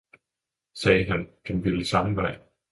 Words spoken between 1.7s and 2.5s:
samme vej.